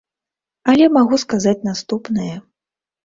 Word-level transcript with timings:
Але 0.71 0.87
магу 0.95 1.19
сказаць 1.25 1.55
наступнае. 1.69 2.33